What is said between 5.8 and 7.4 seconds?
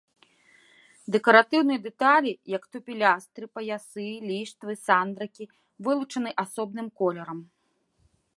вылучаны асобным колерам.